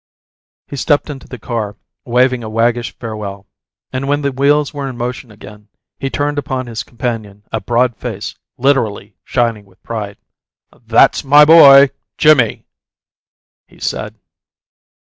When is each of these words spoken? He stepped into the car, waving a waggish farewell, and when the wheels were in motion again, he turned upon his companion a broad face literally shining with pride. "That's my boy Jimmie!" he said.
He 0.67 0.77
stepped 0.77 1.11
into 1.11 1.27
the 1.27 1.37
car, 1.37 1.77
waving 2.05 2.43
a 2.43 2.49
waggish 2.49 2.97
farewell, 2.97 3.45
and 3.93 4.07
when 4.07 4.23
the 4.23 4.31
wheels 4.31 4.73
were 4.73 4.89
in 4.89 4.97
motion 4.97 5.29
again, 5.29 5.67
he 5.99 6.09
turned 6.09 6.39
upon 6.39 6.65
his 6.65 6.81
companion 6.81 7.43
a 7.51 7.61
broad 7.61 7.95
face 7.95 8.33
literally 8.57 9.15
shining 9.23 9.63
with 9.65 9.83
pride. 9.83 10.17
"That's 10.87 11.23
my 11.23 11.45
boy 11.45 11.91
Jimmie!" 12.17 12.65
he 13.67 13.79
said. 13.79 14.15